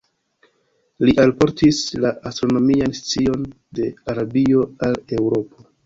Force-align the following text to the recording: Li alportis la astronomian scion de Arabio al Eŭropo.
Li 1.07 1.13
alportis 1.23 1.83
la 2.07 2.13
astronomian 2.31 2.99
scion 3.03 3.47
de 3.81 3.95
Arabio 4.15 4.69
al 4.91 5.03
Eŭropo. 5.21 5.69